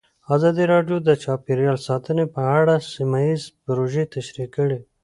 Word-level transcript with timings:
ازادي 0.35 0.63
راډیو 0.73 0.97
د 1.07 1.09
چاپیریال 1.23 1.77
ساتنه 1.87 2.23
په 2.35 2.41
اړه 2.59 2.75
سیمه 2.93 3.19
ییزې 3.27 3.49
پروژې 3.63 4.03
تشریح 4.15 4.47
کړې. 4.55 4.79